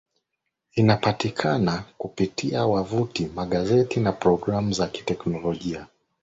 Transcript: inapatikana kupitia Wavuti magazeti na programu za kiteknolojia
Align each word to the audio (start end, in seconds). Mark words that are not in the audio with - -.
inapatikana 0.75 1.83
kupitia 1.97 2.65
Wavuti 2.65 3.25
magazeti 3.35 3.99
na 3.99 4.11
programu 4.11 4.73
za 4.73 4.87
kiteknolojia 4.87 5.87